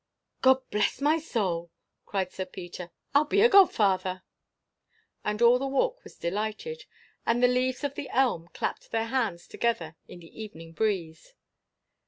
[0.41, 1.69] _""Gobblessmysoul!"
[2.07, 4.23] cried Sir Peter, "I'll be godfather!"
[5.23, 6.85] And all the Walk was delighted,
[7.23, 11.35] and the leaves of the elm clapped their hands together in the evening breeze.